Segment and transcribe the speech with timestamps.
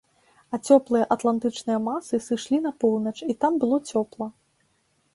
[0.53, 4.27] А цёплыя атлантычныя масы сышлі на поўнач і там было цёпла.